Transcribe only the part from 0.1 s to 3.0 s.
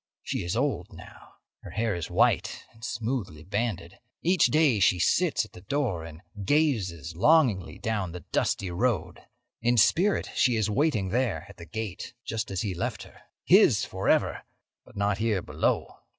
She is old now. Her hair is white and